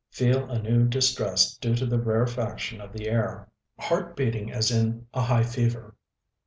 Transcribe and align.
Feel 0.09 0.49
a 0.49 0.59
new 0.59 0.87
distress 0.87 1.55
due 1.57 1.75
to 1.75 1.85
the 1.85 1.99
rarefaction 1.99 2.81
of 2.81 2.91
the 2.91 3.07
air. 3.07 3.47
Heart 3.77 4.15
beating 4.15 4.51
as 4.51 4.71
in 4.71 5.05
a 5.13 5.21
high 5.21 5.43
fever.... 5.43 5.95